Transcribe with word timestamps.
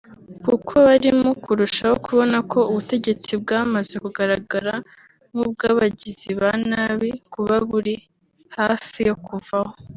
kuko 0.45 0.71
barimo 0.87 1.29
kurushaho 1.43 1.95
kubona 2.05 2.37
ko 2.51 2.59
ubutegetsi 2.69 3.31
bwamaze 3.41 3.93
kugaragara 4.03 4.73
nk’ubw’abagizi 5.31 6.29
ba 6.39 6.51
nabi 6.69 7.09
buba 7.31 7.57
buri 7.69 7.95
hafi 8.57 8.99
yo 9.09 9.15
kuvaho 9.25 9.73